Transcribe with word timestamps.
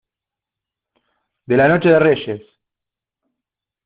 de 1.45 1.57
la 1.57 1.67
noche 1.67 1.89
de 1.89 1.99
Reyes. 1.99 2.41